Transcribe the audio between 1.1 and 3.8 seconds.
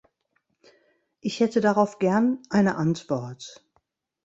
Ich hätte darauf gern eine Antwort.